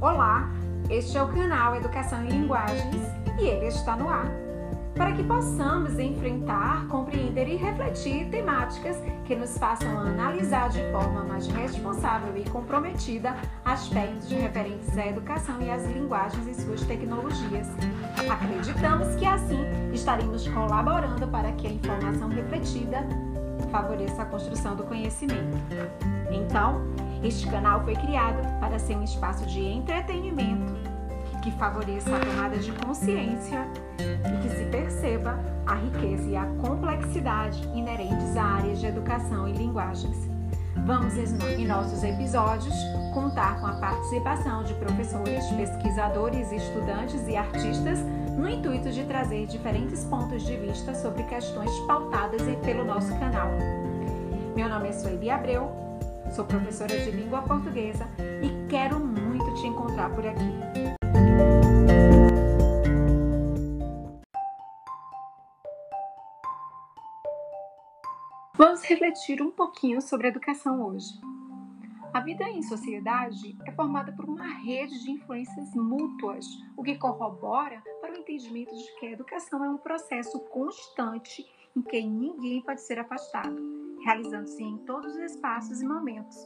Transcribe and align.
Olá, 0.00 0.48
este 0.88 1.18
é 1.18 1.22
o 1.24 1.26
canal 1.26 1.74
Educação 1.74 2.24
em 2.24 2.28
Linguagens 2.28 3.02
e 3.36 3.46
ele 3.48 3.66
está 3.66 3.96
no 3.96 4.08
ar. 4.08 4.30
Para 4.94 5.10
que 5.10 5.24
possamos 5.24 5.98
enfrentar, 5.98 6.86
compreender 6.86 7.48
e 7.48 7.56
refletir 7.56 8.30
temáticas 8.30 8.96
que 9.24 9.34
nos 9.34 9.58
façam 9.58 9.98
analisar 9.98 10.68
de 10.68 10.80
forma 10.92 11.24
mais 11.24 11.48
responsável 11.48 12.36
e 12.36 12.48
comprometida 12.48 13.34
aspectos 13.64 14.30
referentes 14.30 14.96
à 14.96 15.08
educação 15.08 15.60
e 15.60 15.68
às 15.68 15.84
linguagens 15.86 16.46
e 16.46 16.62
suas 16.62 16.82
tecnologias. 16.82 17.66
Acreditamos 18.30 19.16
que 19.16 19.26
assim 19.26 19.66
estaremos 19.92 20.46
colaborando 20.46 21.26
para 21.26 21.50
que 21.52 21.66
a 21.66 21.70
informação 21.70 22.28
refletida 22.28 23.04
favoreça 23.72 24.22
a 24.22 24.26
construção 24.26 24.76
do 24.76 24.84
conhecimento. 24.84 25.58
Então, 26.30 26.86
este 27.22 27.48
canal 27.48 27.82
foi 27.82 27.94
criado 27.94 28.42
para 28.60 28.78
ser 28.78 28.96
um 28.96 29.02
espaço 29.02 29.44
de 29.46 29.60
entretenimento 29.60 30.72
que 31.42 31.50
favoreça 31.52 32.14
a 32.14 32.20
tomada 32.20 32.56
de 32.58 32.72
consciência 32.72 33.66
e 33.98 34.42
que 34.42 34.48
se 34.48 34.64
perceba 34.66 35.38
a 35.66 35.74
riqueza 35.74 36.28
e 36.28 36.36
a 36.36 36.44
complexidade 36.60 37.62
inerentes 37.74 38.36
a 38.36 38.42
áreas 38.42 38.80
de 38.80 38.86
educação 38.86 39.48
e 39.48 39.52
linguagens. 39.52 40.28
Vamos, 40.84 41.16
em 41.18 41.66
nossos 41.66 42.02
episódios, 42.02 42.74
contar 43.12 43.60
com 43.60 43.66
a 43.66 43.74
participação 43.74 44.62
de 44.64 44.72
professores, 44.74 45.44
pesquisadores, 45.46 46.50
estudantes 46.50 47.26
e 47.28 47.36
artistas 47.36 47.98
no 48.36 48.48
intuito 48.48 48.90
de 48.90 49.04
trazer 49.04 49.46
diferentes 49.46 50.04
pontos 50.04 50.44
de 50.46 50.56
vista 50.56 50.94
sobre 50.94 51.24
questões 51.24 51.70
pautadas 51.80 52.40
pelo 52.64 52.84
nosso 52.84 53.10
canal. 53.18 53.48
Meu 54.56 54.68
nome 54.68 54.88
é 54.88 54.92
Sueli 54.92 55.30
Abreu, 55.30 55.87
sou 56.30 56.44
professora 56.44 56.98
de 56.98 57.10
língua 57.10 57.42
portuguesa 57.42 58.06
e 58.42 58.68
quero 58.68 58.98
muito 58.98 59.54
te 59.54 59.66
encontrar 59.66 60.14
por 60.14 60.26
aqui. 60.26 60.58
Vamos 68.56 68.82
refletir 68.82 69.40
um 69.40 69.50
pouquinho 69.50 70.00
sobre 70.02 70.28
educação 70.28 70.84
hoje. 70.84 71.20
A 72.12 72.20
vida 72.20 72.44
em 72.44 72.62
sociedade 72.62 73.56
é 73.66 73.72
formada 73.72 74.10
por 74.12 74.24
uma 74.24 74.46
rede 74.46 74.98
de 75.04 75.10
influências 75.10 75.74
mútuas, 75.74 76.46
o 76.76 76.82
que 76.82 76.96
corrobora 76.96 77.82
para 78.00 78.12
o 78.12 78.16
entendimento 78.16 78.74
de 78.74 78.98
que 78.98 79.06
a 79.06 79.12
educação 79.12 79.64
é 79.64 79.68
um 79.68 79.76
processo 79.76 80.40
constante 80.40 81.46
em 81.76 81.82
que 81.82 82.02
ninguém 82.02 82.62
pode 82.62 82.80
ser 82.80 82.98
afastado, 82.98 83.77
realizando-se 84.04 84.62
em 84.62 84.78
todos 84.78 85.14
os 85.14 85.32
espaços 85.32 85.80
e 85.80 85.86
momentos. 85.86 86.36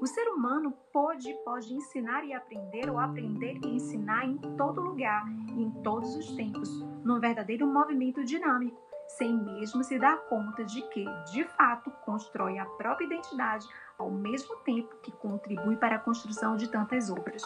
O 0.00 0.06
ser 0.06 0.28
humano 0.28 0.72
pode 0.92 1.32
pode 1.44 1.74
ensinar 1.74 2.24
e 2.24 2.32
aprender 2.32 2.88
ou 2.90 2.98
aprender 2.98 3.58
e 3.64 3.76
ensinar 3.76 4.24
em 4.24 4.38
todo 4.56 4.80
lugar 4.80 5.24
e 5.54 5.62
em 5.62 5.70
todos 5.82 6.16
os 6.16 6.32
tempos, 6.32 6.70
num 7.04 7.20
verdadeiro 7.20 7.66
movimento 7.66 8.24
dinâmico 8.24 8.90
sem 9.16 9.36
mesmo 9.36 9.82
se 9.82 9.98
dar 9.98 10.16
conta 10.28 10.64
de 10.64 10.82
que, 10.88 11.04
de 11.32 11.44
fato, 11.56 11.90
constrói 12.04 12.58
a 12.58 12.64
própria 12.64 13.06
identidade 13.06 13.66
ao 13.98 14.10
mesmo 14.10 14.56
tempo 14.58 14.94
que 15.02 15.12
contribui 15.12 15.76
para 15.76 15.96
a 15.96 15.98
construção 15.98 16.56
de 16.56 16.70
tantas 16.70 17.10
outras. 17.10 17.42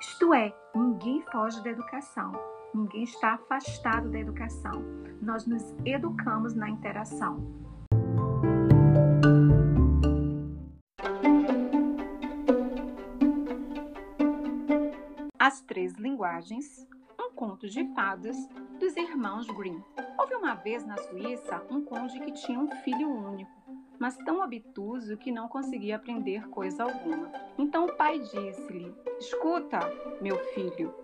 Isto 0.00 0.34
é, 0.34 0.54
ninguém 0.74 1.22
foge 1.32 1.62
da 1.62 1.70
educação, 1.70 2.32
ninguém 2.74 3.02
está 3.02 3.34
afastado 3.34 4.10
da 4.10 4.18
educação. 4.18 4.82
Nós 5.20 5.46
nos 5.46 5.74
educamos 5.84 6.54
na 6.54 6.68
interação. 6.68 7.67
As 15.48 15.62
Três 15.62 15.94
Linguagens, 15.94 16.86
um 17.18 17.30
conto 17.30 17.70
de 17.70 17.82
fadas 17.94 18.36
dos 18.78 18.94
irmãos 18.98 19.46
Grimm. 19.46 19.80
Houve 20.18 20.34
uma 20.34 20.52
vez 20.52 20.84
na 20.84 20.98
Suíça 20.98 21.64
um 21.70 21.82
conde 21.82 22.20
que 22.20 22.32
tinha 22.32 22.60
um 22.60 22.70
filho 22.82 23.08
único, 23.08 23.50
mas 23.98 24.14
tão 24.18 24.44
obtuso 24.44 25.16
que 25.16 25.32
não 25.32 25.48
conseguia 25.48 25.96
aprender 25.96 26.46
coisa 26.50 26.82
alguma. 26.82 27.32
Então 27.56 27.86
o 27.86 27.96
pai 27.96 28.18
disse-lhe: 28.18 28.94
Escuta, 29.18 29.80
meu 30.20 30.36
filho, 30.52 30.94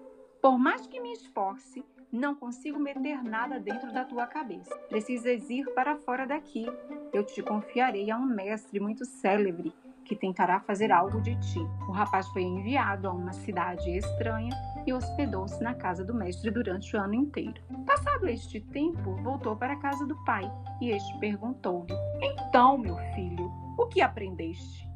por 0.43 0.59
mais 0.59 0.87
que 0.87 1.01
me 1.01 1.15
esforce, 1.15 1.83
não 2.13 2.35
consigo 2.35 2.79
meter 2.79 3.25
nada 3.25 3.59
dentro 3.59 3.91
da 3.95 4.05
tua 4.05 4.27
cabeça. 4.27 4.77
Precisas 4.91 5.49
ir 5.49 5.73
para 5.73 5.97
fora 5.97 6.27
daqui. 6.27 6.67
Eu 7.15 7.25
te 7.25 7.43
confiarei 7.43 8.11
a 8.11 8.19
um 8.19 8.27
mestre 8.27 8.79
muito 8.79 9.07
célebre 9.07 9.73
que 10.05 10.15
tentará 10.15 10.61
fazer 10.61 10.93
algo 10.93 11.21
de 11.21 11.35
ti. 11.37 11.61
O 11.89 11.93
rapaz 11.93 12.29
foi 12.29 12.43
enviado 12.43 13.09
a 13.09 13.13
uma 13.13 13.33
cidade 13.33 13.91
estranha 13.97 14.53
e 14.87 14.93
hospedou-se 14.93 15.63
na 15.63 15.75
casa 15.75 16.05
do 16.05 16.15
mestre 16.15 16.51
durante 16.51 16.95
o 16.95 17.01
ano 17.01 17.15
inteiro. 17.15 17.61
Passado 17.87 18.29
este 18.29 18.61
tempo, 18.61 19.17
voltou 19.23 19.57
para 19.57 19.73
a 19.73 19.79
casa 19.79 20.07
do 20.07 20.17
pai 20.25 20.51
e 20.81 20.91
este 20.91 21.19
perguntou-lhe: 21.19 21.95
Então, 22.23 22.79
meu 22.79 22.97
filho, 23.15 23.51
o 23.79 23.87
que 23.87 24.01
aprendeste? 24.01 24.89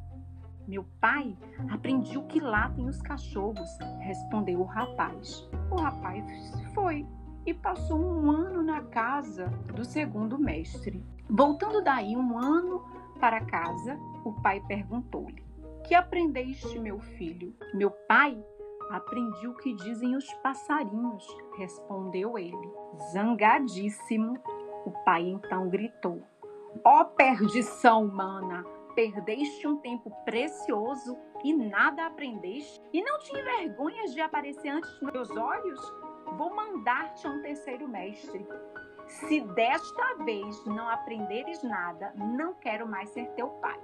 Meu 0.67 0.85
pai, 1.01 1.35
aprendi 1.71 2.21
que 2.27 2.39
latem 2.39 2.87
os 2.87 3.01
cachorros, 3.01 3.69
respondeu 4.01 4.61
o 4.61 4.65
rapaz. 4.65 5.49
O 5.71 5.77
rapaz 5.77 6.23
foi 6.75 7.07
e 7.45 7.53
passou 7.55 7.99
um 7.99 8.29
ano 8.29 8.61
na 8.61 8.83
casa 8.83 9.47
do 9.73 9.83
segundo 9.83 10.37
mestre. 10.37 11.03
Voltando 11.27 11.83
daí 11.83 12.15
um 12.15 12.37
ano 12.37 12.83
para 13.19 13.41
casa, 13.41 13.99
o 14.23 14.33
pai 14.41 14.61
perguntou-lhe: 14.67 15.43
Que 15.87 15.95
aprendeste, 15.95 16.79
meu 16.79 16.99
filho? 16.99 17.55
Meu 17.73 17.91
pai 17.91 18.37
Aprendi 18.89 19.47
o 19.47 19.53
que 19.53 19.71
dizem 19.75 20.15
os 20.15 20.25
passarinhos, 20.41 21.23
respondeu 21.59 22.39
ele. 22.39 22.73
Zangadíssimo, 23.11 24.35
o 24.83 24.91
pai 25.05 25.27
então 25.27 25.69
gritou: 25.69 26.23
Ó 26.83 27.01
oh, 27.01 27.05
perdição 27.05 28.05
humana! 28.05 28.65
Perdeste 28.95 29.67
um 29.67 29.77
tempo 29.77 30.11
precioso 30.25 31.15
e 31.43 31.53
nada 31.53 32.07
aprendeste? 32.07 32.81
E 32.91 33.03
não 33.03 33.19
te 33.19 33.31
envergonhas 33.31 34.11
de 34.11 34.21
aparecer 34.21 34.69
antes 34.69 34.89
dos 34.99 35.13
meus 35.13 35.29
olhos? 35.29 35.79
Vou 36.35 36.53
mandar-te 36.53 37.27
a 37.27 37.29
um 37.29 37.41
terceiro 37.43 37.87
mestre. 37.87 38.45
Se 39.09 39.41
desta 39.41 40.23
vez 40.23 40.63
não 40.65 40.87
aprenderes 40.87 41.63
nada, 41.63 42.13
não 42.15 42.53
quero 42.53 42.87
mais 42.87 43.09
ser 43.09 43.27
teu 43.31 43.47
pai. 43.47 43.79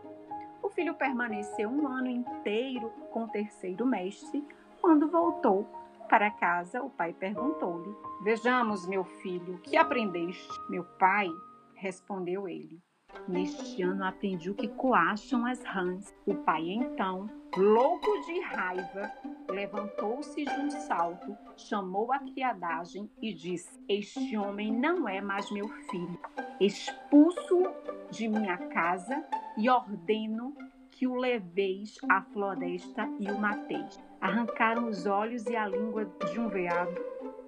O 0.62 0.70
filho 0.70 0.94
permaneceu 0.94 1.68
um 1.68 1.88
ano 1.88 2.08
inteiro 2.08 2.90
com 3.12 3.24
o 3.24 3.28
terceiro 3.28 3.88
mestre, 3.88 4.48
quando 4.80 5.10
voltou 5.10 5.68
para 6.08 6.30
casa, 6.30 6.84
o 6.84 6.92
pai 6.92 7.12
perguntou-lhe: 7.12 7.92
Vejamos, 8.24 8.88
meu 8.88 9.04
filho, 9.04 9.58
que 9.64 9.76
aprendeste? 9.76 10.48
Meu 10.70 10.84
pai, 10.84 11.28
respondeu 11.74 12.48
ele. 12.48 12.80
Neste 13.28 13.82
ano 13.82 14.04
aprendi 14.04 14.50
o 14.50 14.56
que 14.56 14.68
coacham 14.68 15.46
as 15.46 15.64
rãs. 15.64 16.14
O 16.26 16.36
pai, 16.36 16.70
então, 16.70 17.30
louco 17.58 18.22
de 18.26 18.40
raiva, 18.42 19.12
levantou-se 19.50 20.44
de 20.44 20.60
um 20.60 20.70
salto, 20.70 21.36
chamou 21.58 22.12
a 22.12 22.20
criadagem 22.20 23.10
e 23.22 23.34
disse: 23.34 23.80
Este 23.90 24.38
homem 24.38 24.72
não 24.72 25.08
é 25.08 25.22
mais 25.22 25.50
meu 25.52 25.68
filho. 25.68 26.20
Expulso 26.60 27.64
de 28.12 28.28
minha 28.28 28.58
casa 28.70 29.24
e 29.58 29.70
ordeno 29.70 30.56
que 30.92 31.08
o 31.08 31.16
leveis 31.16 31.98
à 32.10 32.22
floresta 32.22 33.10
e 33.20 33.30
o 33.30 33.40
mateis. 33.40 34.00
Arrancaram 34.22 34.88
os 34.88 35.06
olhos 35.06 35.46
e 35.48 35.56
a 35.56 35.68
língua 35.68 36.06
de 36.06 36.40
um 36.40 36.48
veado 36.48 36.96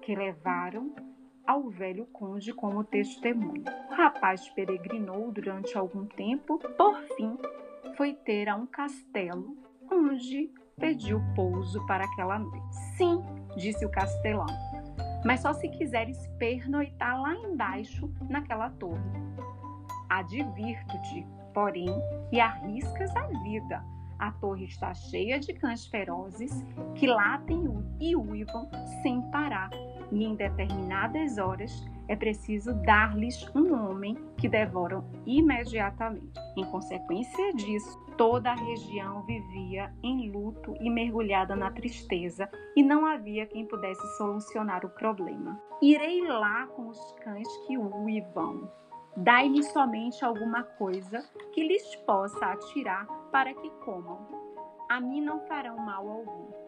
que 0.02 0.14
levaram 0.14 0.92
ao 1.48 1.70
velho 1.70 2.04
conde 2.12 2.52
como 2.52 2.84
testemunho. 2.84 3.64
O 3.90 3.94
rapaz 3.94 4.46
peregrinou 4.50 5.32
durante 5.32 5.78
algum 5.78 6.04
tempo, 6.04 6.58
por 6.76 7.00
fim 7.16 7.38
foi 7.96 8.12
ter 8.12 8.50
a 8.50 8.54
um 8.54 8.66
castelo 8.66 9.56
onde 9.90 10.52
pediu 10.78 11.22
pouso 11.34 11.84
para 11.86 12.04
aquela 12.04 12.38
noite. 12.38 12.76
Sim, 12.98 13.24
disse 13.56 13.84
o 13.86 13.90
castelão, 13.90 14.46
mas 15.24 15.40
só 15.40 15.54
se 15.54 15.70
quiseres 15.70 16.18
pernoitar 16.38 17.18
lá 17.18 17.34
embaixo 17.34 18.12
naquela 18.28 18.68
torre. 18.68 19.00
Advirto-te, 20.10 21.26
porém, 21.54 21.88
que 22.28 22.38
arriscas 22.38 23.16
a 23.16 23.26
vida. 23.42 23.82
A 24.18 24.32
torre 24.32 24.66
está 24.66 24.92
cheia 24.92 25.38
de 25.38 25.54
cães 25.54 25.86
ferozes 25.86 26.52
que 26.94 27.06
latem 27.06 27.64
e 28.00 28.14
uivam 28.14 28.68
sem 29.02 29.22
parar, 29.30 29.70
e 30.10 30.24
em 30.24 30.34
determinadas 30.34 31.38
horas 31.38 31.86
é 32.08 32.16
preciso 32.16 32.72
dar-lhes 32.84 33.46
um 33.54 33.74
homem 33.74 34.16
que 34.36 34.48
devoram 34.48 35.04
imediatamente. 35.26 36.32
Em 36.56 36.64
consequência 36.64 37.52
disso, 37.54 37.98
toda 38.16 38.50
a 38.50 38.54
região 38.54 39.22
vivia 39.22 39.92
em 40.02 40.30
luto 40.30 40.74
e 40.80 40.88
mergulhada 40.88 41.54
na 41.54 41.70
tristeza, 41.70 42.48
e 42.74 42.82
não 42.82 43.04
havia 43.04 43.46
quem 43.46 43.66
pudesse 43.66 44.06
solucionar 44.16 44.84
o 44.86 44.90
problema. 44.90 45.60
Irei 45.82 46.26
lá 46.26 46.66
com 46.68 46.88
os 46.88 47.12
cães 47.22 47.48
que 47.66 47.76
uivam 47.76 48.68
Dai-lhes 49.20 49.66
somente 49.72 50.24
alguma 50.24 50.62
coisa 50.62 51.28
que 51.52 51.66
lhes 51.66 51.96
possa 52.06 52.52
atirar 52.52 53.04
para 53.32 53.52
que 53.52 53.68
comam. 53.84 54.28
A 54.88 55.00
mim 55.00 55.20
não 55.20 55.40
farão 55.40 55.76
mal 55.76 56.08
algum. 56.08 56.67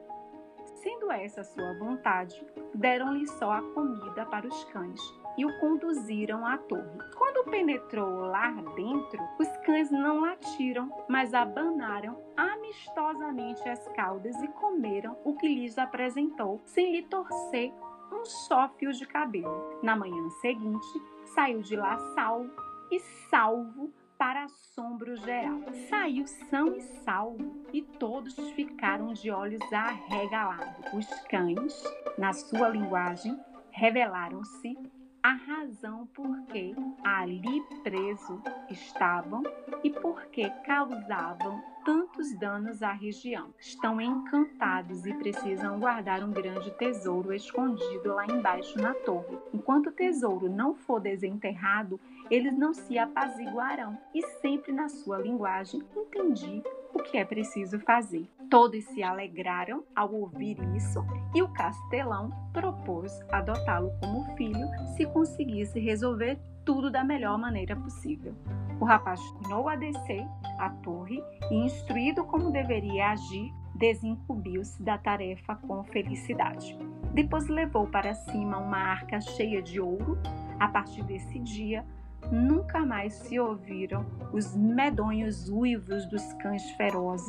Sendo 0.82 1.12
essa 1.12 1.44
sua 1.44 1.75
vontade, 1.75 2.43
deram-lhe 2.75 3.27
só 3.27 3.53
a 3.53 3.62
comida 3.75 4.25
para 4.25 4.47
os 4.47 4.65
cães 4.65 5.00
e 5.37 5.44
o 5.44 5.61
conduziram 5.61 6.47
à 6.47 6.56
torre. 6.56 6.99
Quando 7.19 7.50
penetrou 7.50 8.21
lá 8.21 8.50
dentro, 8.75 9.23
os 9.38 9.49
cães 9.59 9.91
não 9.91 10.21
latiram, 10.21 10.91
mas 11.06 11.35
abanaram 11.35 12.19
amistosamente 12.35 13.69
as 13.69 13.87
caudas 13.88 14.35
e 14.43 14.49
comeram 14.49 15.19
o 15.23 15.35
que 15.35 15.49
lhes 15.49 15.77
apresentou, 15.77 16.62
sem 16.65 16.93
lhe 16.93 17.03
torcer 17.03 17.71
um 18.11 18.25
só 18.25 18.67
fio 18.79 18.91
de 18.91 19.06
cabelo. 19.06 19.81
Na 19.83 19.94
manhã 19.94 20.31
seguinte, 20.41 21.03
saiu 21.26 21.61
de 21.61 21.76
lá 21.76 21.99
salvo 22.15 22.50
e 22.91 22.99
salvo 23.29 23.93
para 24.20 24.44
assombro 24.44 25.17
geral. 25.17 25.62
Saiu 25.88 26.26
são 26.26 26.76
e 26.76 26.82
salvo 26.82 27.64
e 27.72 27.81
todos 27.81 28.34
ficaram 28.50 29.14
de 29.14 29.31
olhos 29.31 29.62
arregalados. 29.72 30.93
Os 30.93 31.08
cães, 31.22 31.82
na 32.19 32.34
sua 32.34 32.69
linguagem, 32.69 33.34
revelaram-se 33.70 34.76
a 35.22 35.32
razão 35.32 36.06
por 36.08 36.43
que 36.49 36.76
ali 37.02 37.62
preso 37.82 38.43
estavam 38.69 39.43
e 39.82 39.88
por 39.88 40.26
que 40.26 40.50
causavam 40.66 41.62
tantos 41.85 42.32
danos 42.38 42.82
à 42.82 42.93
região. 42.93 43.55
Estão 43.59 44.00
encantados 44.00 45.06
e 45.06 45.15
precisam 45.15 45.79
guardar 45.79 46.23
um 46.23 46.31
grande 46.31 46.71
tesouro 46.73 47.32
escondido 47.32 48.15
lá 48.15 48.27
embaixo 48.27 48.79
na 48.79 48.94
torre. 48.94 49.38
Enquanto 49.53 49.88
o 49.88 49.93
tesouro 49.93 50.49
não 50.49 50.75
for 50.75 51.00
desenterrado, 51.00 52.00
eles 52.31 52.56
não 52.56 52.73
se 52.73 52.99
apaziguarão. 52.99 53.99
E 54.15 54.23
sempre 54.41 54.73
na 54.73 54.88
sua 54.88 55.19
linguagem 55.19 55.82
entendi 55.97 56.62
o 56.93 56.99
que 56.99 57.17
é 57.17 57.25
preciso 57.25 57.79
fazer. 57.81 58.29
Todos 58.49 58.85
se 58.87 59.03
alegraram 59.03 59.85
ao 59.94 60.12
ouvir 60.12 60.59
isso 60.75 61.05
e 61.35 61.43
o 61.43 61.53
castelão 61.53 62.31
propôs 62.53 63.21
adotá-lo 63.31 63.93
como 64.00 64.25
filho 64.37 64.67
se 64.97 65.06
conseguisse 65.06 65.79
resolver 65.79 66.38
tudo 66.65 66.91
da 66.91 67.05
melhor 67.05 67.38
maneira 67.38 67.76
possível. 67.76 68.35
O 68.81 68.85
rapaz 68.87 69.21
tornou 69.32 69.69
a 69.69 69.77
descer 69.77 70.27
a 70.59 70.71
torre 70.71 71.23
e, 71.50 71.55
instruído 71.55 72.25
como 72.25 72.50
deveria 72.50 73.11
agir, 73.11 73.53
desincumbiu-se 73.75 74.82
da 74.82 74.97
tarefa 74.97 75.55
com 75.55 75.85
felicidade. 75.85 76.79
Depois 77.12 77.47
levou 77.49 77.87
para 77.87 78.15
cima 78.15 78.56
uma 78.56 78.79
arca 78.79 79.21
cheia 79.21 79.61
de 79.61 79.79
ouro. 79.81 80.19
A 80.59 80.67
partir 80.67 81.03
desse 81.03 81.38
dia, 81.41 81.85
nunca 82.32 82.85
mais 82.85 83.12
se 83.15 83.38
ouviram 83.38 84.06
os 84.32 84.56
medonhos 84.56 85.50
uivos 85.50 86.06
dos 86.06 86.33
cães 86.35 86.71
ferozes 86.73 87.29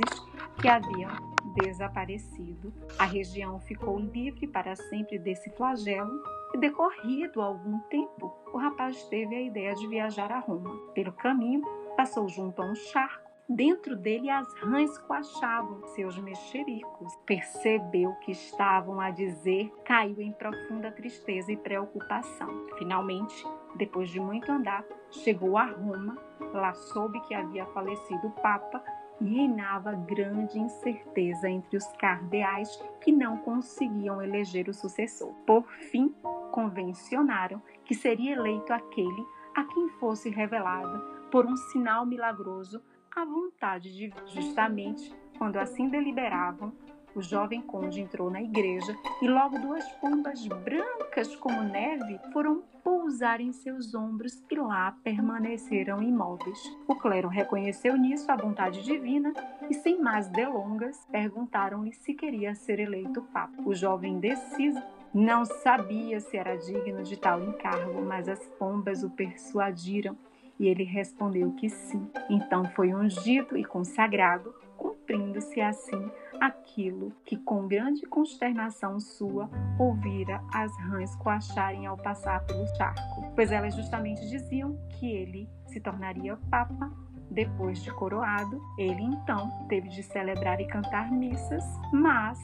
que 0.62 0.68
haviam 0.68 1.10
desaparecido. 1.56 2.72
A 3.00 3.06
região 3.06 3.60
ficou 3.62 4.00
livre 4.00 4.48
para 4.48 4.76
sempre 4.76 5.18
desse 5.18 5.50
flagelo 5.52 6.22
e, 6.54 6.58
decorrido 6.60 7.42
algum 7.42 7.80
tempo, 7.90 8.32
o 8.54 8.58
rapaz 8.58 9.04
teve 9.06 9.36
a 9.36 9.42
ideia 9.42 9.74
de 9.74 9.88
viajar 9.88 10.32
a 10.32 10.40
Roma. 10.40 10.78
Pelo 10.94 11.12
caminho, 11.14 11.64
passou 11.98 12.30
junto 12.30 12.62
a 12.62 12.66
um 12.66 12.76
charco 12.76 13.32
Dentro 13.54 13.98
dele 13.98 14.30
as 14.30 14.48
rãs 14.60 14.98
coachavam 15.00 15.86
seus 15.88 16.18
mexericos. 16.18 17.14
Percebeu 17.26 18.14
que 18.22 18.32
estavam 18.32 19.02
a 19.02 19.10
dizer, 19.10 19.70
caiu 19.84 20.22
em 20.22 20.32
profunda 20.32 20.90
tristeza 20.90 21.52
e 21.52 21.58
preocupação. 21.58 22.68
Finalmente, 22.78 23.46
depois 23.76 24.10
de 24.10 24.22
muito 24.22 24.50
andar, 24.50 24.86
chegou 25.10 25.58
a 25.58 25.66
Roma. 25.66 26.18
Lá 26.54 26.74
soube 26.74 27.20
que 27.28 27.34
havia 27.34 27.66
falecido 27.68 28.28
o 28.28 28.32
Papa 28.32 28.82
e 29.22 29.36
reinava 29.36 29.94
grande 29.94 30.60
incerteza 30.60 31.50
entre 31.50 31.78
os 31.78 31.88
cardeais 31.94 32.70
que 33.00 33.12
não 33.12 33.38
conseguiam 33.38 34.22
eleger 34.22 34.68
o 34.68 34.74
sucessor. 34.74 35.34
Por 35.46 35.66
fim, 35.92 36.14
convencionaram 36.52 37.62
que 37.86 37.94
seria 37.94 38.34
eleito 38.34 38.74
aquele 38.74 39.26
a 39.56 39.64
quem 39.66 39.90
fosse 40.00 40.30
revelada, 40.30 41.00
por 41.32 41.46
um 41.46 41.56
sinal 41.56 42.06
milagroso, 42.06 42.82
a 43.16 43.26
vontade 43.26 43.94
de 43.94 44.14
justamente 44.28 45.14
quando 45.38 45.58
assim 45.58 45.90
deliberavam, 45.90 46.74
o 47.16 47.22
jovem 47.22 47.62
conde 47.62 48.00
entrou 48.00 48.30
na 48.30 48.42
igreja 48.42 48.96
e 49.22 49.28
logo 49.28 49.60
duas 49.60 49.86
pombas 49.94 50.46
brancas 50.48 51.36
como 51.36 51.62
neve 51.64 52.20
foram 52.32 52.64
pousar 52.84 53.40
em 53.40 53.52
seus 53.52 53.94
ombros 53.94 54.44
e 54.50 54.56
lá 54.56 54.96
permaneceram 55.04 56.02
imóveis. 56.02 56.60
O 56.88 56.96
clero 56.96 57.28
reconheceu 57.28 57.98
nisso 57.98 58.32
a 58.32 58.36
vontade 58.36 58.84
divina 58.84 59.34
e, 59.70 59.74
sem 59.74 60.02
mais 60.02 60.28
delongas, 60.30 61.06
perguntaram-lhe 61.12 61.94
se 61.94 62.14
queria 62.14 62.54
ser 62.56 62.80
eleito 62.80 63.22
papa. 63.34 63.62
O 63.66 63.74
jovem 63.74 64.14
indeciso 64.14 64.82
não 65.14 65.46
sabia 65.46 66.20
se 66.20 66.38
era 66.38 66.56
digno 66.56 67.04
de 67.04 67.18
tal 67.18 67.42
encargo, 67.44 68.02
mas 68.02 68.30
as 68.30 68.40
pombas 68.58 69.04
o 69.04 69.10
persuadiram 69.10 70.18
e 70.60 70.68
ele 70.68 70.84
respondeu 70.84 71.52
que 71.54 71.70
sim. 71.70 72.08
Então 72.30 72.66
foi 72.76 72.94
ungido 72.94 73.58
e 73.58 73.66
consagrado, 73.66 74.54
cumprindo-se 74.82 75.62
assim 75.62 76.10
aquilo 76.40 77.14
que 77.24 77.38
com 77.38 77.68
grande 77.68 78.02
consternação 78.08 79.00
sua 79.00 79.48
ouvira 79.78 80.42
as 80.52 80.76
rãs 80.80 81.16
coacharem 81.18 81.86
ao 81.86 81.96
passar 81.96 82.44
pelo 82.46 82.66
charco, 82.76 83.32
pois 83.36 83.52
elas 83.52 83.76
justamente 83.76 84.28
diziam 84.28 84.76
que 84.90 85.06
ele 85.06 85.48
se 85.68 85.80
tornaria 85.80 86.36
papa 86.50 86.92
depois 87.30 87.84
de 87.84 87.92
coroado. 87.94 88.60
Ele 88.78 89.04
então 89.04 89.52
teve 89.70 89.88
de 89.90 90.02
celebrar 90.02 90.60
e 90.60 90.66
cantar 90.66 91.12
missas, 91.12 91.64
mas 91.94 92.40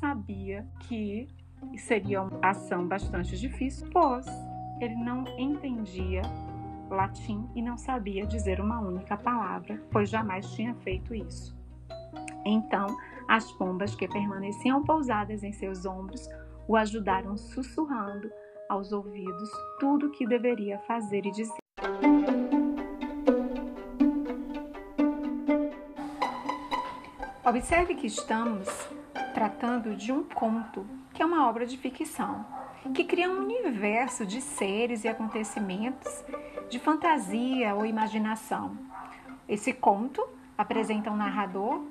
sabia 0.00 0.66
que 0.80 1.28
seria 1.76 2.22
uma 2.22 2.40
ação 2.42 2.86
bastante 2.88 3.38
difícil, 3.38 3.88
pois 3.92 4.26
ele 4.80 4.96
não 4.96 5.24
entendia 5.38 6.22
latim 6.90 7.48
e 7.54 7.62
não 7.62 7.78
sabia 7.78 8.26
dizer 8.26 8.60
uma 8.60 8.80
única 8.80 9.16
palavra, 9.16 9.80
pois 9.90 10.10
jamais 10.10 10.50
tinha 10.52 10.74
feito 10.74 11.14
isso. 11.14 11.56
Então, 12.48 12.96
as 13.26 13.50
pombas 13.50 13.96
que 13.96 14.06
permaneciam 14.06 14.84
pousadas 14.84 15.42
em 15.42 15.50
seus 15.50 15.84
ombros 15.84 16.28
o 16.68 16.76
ajudaram 16.76 17.36
sussurrando 17.36 18.30
aos 18.68 18.92
ouvidos 18.92 19.50
tudo 19.80 20.06
o 20.06 20.10
que 20.10 20.24
deveria 20.24 20.78
fazer 20.80 21.26
e 21.26 21.32
dizer. 21.32 21.58
Observe 27.44 27.94
que 27.96 28.06
estamos 28.06 28.68
tratando 29.34 29.96
de 29.96 30.12
um 30.12 30.22
conto, 30.22 30.86
que 31.12 31.22
é 31.22 31.26
uma 31.26 31.48
obra 31.48 31.66
de 31.66 31.76
ficção, 31.76 32.46
que 32.94 33.04
cria 33.04 33.28
um 33.28 33.44
universo 33.44 34.24
de 34.24 34.40
seres 34.40 35.04
e 35.04 35.08
acontecimentos 35.08 36.24
de 36.68 36.78
fantasia 36.78 37.74
ou 37.74 37.84
imaginação. 37.84 38.76
Esse 39.48 39.72
conto 39.72 40.36
apresenta 40.56 41.10
um 41.10 41.16
narrador, 41.16 41.82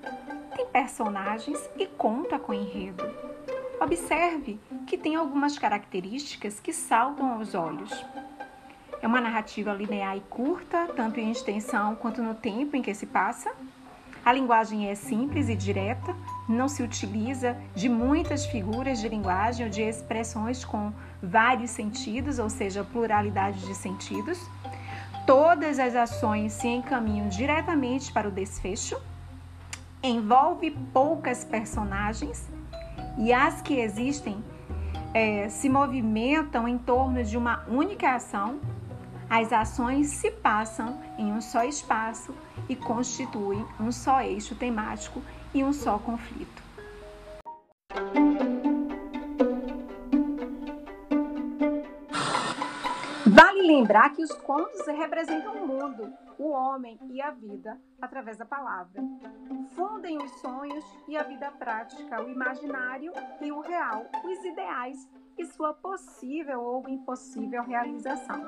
tem 0.56 0.66
personagens 0.68 1.60
e 1.78 1.86
conta 1.86 2.40
com 2.40 2.54
enredo. 2.54 3.04
Observe 3.80 4.58
que 4.88 4.98
tem 4.98 5.16
algumas 5.16 5.60
características 5.60 6.60
que 6.62 6.72
saltam 6.72 7.34
aos 7.34 7.54
olhos. 7.54 7.92
É 9.02 9.08
uma 9.08 9.20
narrativa 9.20 9.74
linear 9.74 10.16
e 10.16 10.22
curta, 10.22 10.88
tanto 10.96 11.20
em 11.20 11.30
extensão 11.30 11.96
quanto 11.96 12.24
no 12.24 12.34
tempo 12.34 12.78
em 12.78 12.82
que 12.82 12.94
se 12.94 13.06
passa. 13.06 13.52
A 14.24 14.32
linguagem 14.32 14.90
é 14.90 14.96
simples 14.96 15.50
e 15.50 15.56
direta, 15.56 16.16
não 16.50 16.68
se 16.68 16.82
utiliza 16.82 17.56
de 17.76 17.90
muitas 17.90 18.46
figuras 18.46 19.00
de 19.00 19.10
linguagem 19.10 19.66
ou 19.66 19.72
de 19.72 19.82
expressões 19.84 20.64
com 20.64 20.92
vários 21.22 21.70
sentidos, 21.70 22.40
ou 22.40 22.50
seja, 22.50 22.84
pluralidade 22.84 23.60
de 23.60 23.76
sentidos. 23.76 24.40
Todas 25.28 25.78
as 25.80 25.96
ações 25.96 26.54
se 26.54 26.68
encaminham 26.68 27.28
diretamente 27.28 28.12
para 28.12 28.28
o 28.28 28.32
desfecho, 28.32 29.00
envolve 30.04 30.72
poucas 30.94 31.44
personagens 31.44 32.50
e 33.18 33.34
as 33.34 33.62
que 33.62 33.80
existem 33.80 34.44
é, 35.14 35.48
se 35.50 35.70
movimentam 35.70 36.68
em 36.68 36.78
torno 36.78 37.24
de 37.24 37.38
uma 37.38 37.64
única 37.68 38.16
ação. 38.16 38.60
As 39.30 39.52
ações 39.52 40.08
se 40.08 40.30
passam 40.30 41.00
em 41.18 41.32
um 41.32 41.42
só 41.42 41.64
espaço 41.64 42.34
e 42.70 42.75
constituem 42.75 43.66
um 43.80 43.92
só 43.92 44.22
eixo 44.22 44.56
temático 44.56 45.22
e 45.54 45.64
um 45.64 45.74
só 45.74 45.98
conflito. 45.98 46.66
lembrar 53.66 54.12
que 54.12 54.24
os 54.24 54.32
contos 54.32 54.86
representam 54.88 55.54
o 55.54 55.68
mundo, 55.68 56.14
o 56.38 56.50
homem 56.50 56.98
e 57.10 57.22
a 57.22 57.32
vida 57.32 57.78
através 58.02 58.38
da 58.38 58.46
palavra. 58.46 59.02
Fundem 59.75 60.17
os 60.17 60.32
sonhos 60.39 60.86
e 61.08 61.17
a 61.17 61.24
vida 61.24 61.51
prática, 61.51 62.24
o 62.24 62.29
imaginário 62.29 63.12
e 63.41 63.51
o 63.51 63.60
real, 63.60 64.05
os 64.24 64.44
ideais 64.46 65.10
e 65.38 65.46
sua 65.46 65.74
possível 65.74 66.62
ou 66.62 66.88
impossível 66.88 67.62
realização. 67.62 68.41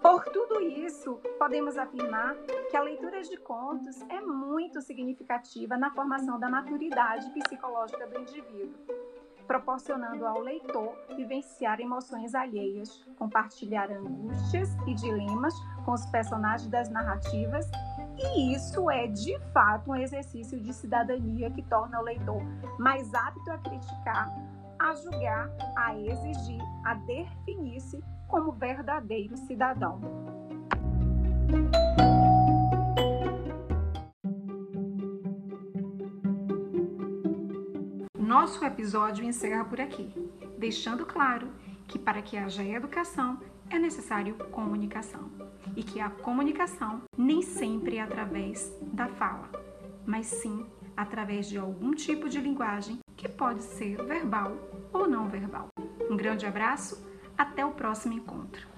Por 0.00 0.24
tudo 0.24 0.60
isso, 0.60 1.20
podemos 1.38 1.76
afirmar 1.76 2.34
que 2.70 2.76
a 2.76 2.82
leitura 2.82 3.22
de 3.22 3.36
contos 3.36 4.00
é 4.08 4.20
muito 4.20 4.80
significativa 4.80 5.76
na 5.76 5.90
formação 5.90 6.40
da 6.40 6.48
maturidade 6.48 7.30
psicológica 7.30 8.06
do 8.06 8.20
indivíduo 8.20 8.74
proporcionando 9.52 10.26
ao 10.26 10.40
leitor 10.40 10.96
vivenciar 11.14 11.80
emoções 11.80 12.34
alheias, 12.34 13.04
compartilhar 13.18 13.90
angústias 13.90 14.70
e 14.86 14.94
dilemas 14.94 15.54
com 15.84 15.92
os 15.92 16.06
personagens 16.06 16.70
das 16.70 16.88
narrativas, 16.88 17.66
e 18.18 18.54
isso 18.54 18.90
é 18.90 19.06
de 19.06 19.38
fato 19.52 19.90
um 19.90 19.96
exercício 19.96 20.60
de 20.60 20.72
cidadania 20.72 21.50
que 21.50 21.62
torna 21.62 22.00
o 22.00 22.04
leitor 22.04 22.42
mais 22.78 23.12
apto 23.14 23.50
a 23.50 23.58
criticar, 23.58 24.28
a 24.78 24.94
julgar, 24.94 25.50
a 25.76 25.98
exigir, 25.98 26.60
a 26.84 26.94
definir-se 26.94 28.02
como 28.28 28.52
verdadeiro 28.52 29.36
cidadão. 29.36 30.00
Nosso 38.18 38.64
episódio 38.64 39.24
encerra 39.24 39.64
por 39.64 39.80
aqui, 39.80 40.10
deixando 40.58 41.04
claro 41.04 41.52
que 41.86 41.98
para 41.98 42.22
que 42.22 42.38
haja 42.38 42.64
educação 42.64 43.38
é 43.68 43.78
necessário 43.78 44.34
comunicação 44.50 45.51
e 45.76 45.82
que 45.82 46.00
a 46.00 46.10
comunicação 46.10 47.02
nem 47.16 47.42
sempre 47.42 47.96
é 47.96 48.02
através 48.02 48.72
da 48.92 49.08
fala, 49.08 49.50
mas 50.06 50.26
sim 50.26 50.66
através 50.96 51.48
de 51.48 51.58
algum 51.58 51.92
tipo 51.92 52.28
de 52.28 52.40
linguagem 52.40 52.98
que 53.16 53.28
pode 53.28 53.62
ser 53.62 53.96
verbal 54.04 54.56
ou 54.92 55.08
não 55.08 55.28
verbal. 55.28 55.68
Um 56.10 56.16
grande 56.16 56.46
abraço, 56.46 57.06
até 57.36 57.64
o 57.64 57.72
próximo 57.72 58.14
encontro. 58.14 58.71